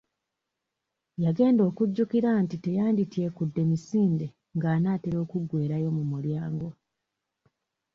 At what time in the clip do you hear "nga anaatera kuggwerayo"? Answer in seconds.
4.55-5.89